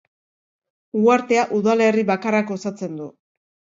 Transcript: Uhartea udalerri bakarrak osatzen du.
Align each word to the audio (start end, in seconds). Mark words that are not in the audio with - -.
Uhartea 1.01 1.43
udalerri 1.59 2.07
bakarrak 2.11 2.53
osatzen 2.57 2.97
du. 3.03 3.15